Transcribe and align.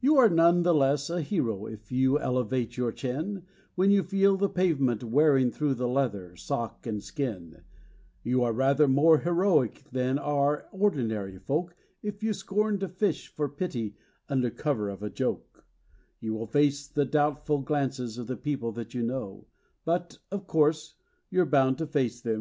You 0.00 0.18
are 0.18 0.28
none 0.28 0.64
the 0.64 0.74
less 0.74 1.08
a 1.08 1.22
hero 1.22 1.64
if 1.64 1.90
you 1.90 2.18
elevate 2.20 2.76
your 2.76 2.92
chin 2.92 3.44
When 3.74 3.90
you 3.90 4.02
feel 4.02 4.36
the 4.36 4.50
pavement 4.50 5.02
wearing 5.02 5.50
through 5.50 5.76
the 5.76 5.88
leather, 5.88 6.36
sock 6.36 6.86
and 6.86 7.02
skin; 7.02 7.62
You 8.22 8.42
are 8.42 8.52
rather 8.52 8.86
more 8.86 9.20
heroic 9.20 9.84
than 9.92 10.18
are 10.18 10.68
ordinary 10.72 11.38
folk 11.38 11.74
If 12.02 12.22
you 12.22 12.34
scorn 12.34 12.78
to 12.80 12.88
fish 12.90 13.28
for 13.28 13.48
pity 13.48 13.96
under 14.28 14.50
cover 14.50 14.90
of 14.90 15.02
a 15.02 15.08
joke; 15.08 15.64
You 16.20 16.34
will 16.34 16.46
face 16.46 16.86
the 16.86 17.06
doubtful 17.06 17.62
glances 17.62 18.18
of 18.18 18.26
the 18.26 18.36
people 18.36 18.72
that 18.72 18.92
you 18.92 19.02
know; 19.02 19.46
But 19.86 20.18
of 20.30 20.46
course, 20.46 20.96
you're 21.30 21.46
bound 21.46 21.78
to 21.78 21.86
face 21.86 21.86
them 21.86 21.92
when 21.92 21.94
your 21.94 22.04
pants 22.04 22.18
begin 22.18 22.22
to 22.22 22.28
go. 22.28 22.34